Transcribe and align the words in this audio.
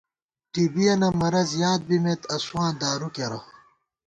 ٹِبِیَنہ 0.51 1.09
مَرَض 1.19 1.51
یاد 1.61 1.81
بِمېت، 1.87 2.21
اسُواں 2.35 2.71
دارُو 2.81 3.09
کېرہ 3.15 3.39